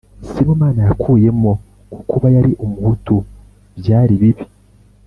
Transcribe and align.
sibomana 0.29 0.81
yakuyemo 0.87 1.51
ko 1.89 1.97
kuba 2.09 2.27
yari 2.35 2.51
umuhutu 2.65 3.15
byari 3.79 4.13
bibi 4.21 4.45